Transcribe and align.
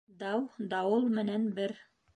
Дау 0.21 0.39
дауыл 0.73 1.07
менән 1.19 1.49
бер. 1.61 1.77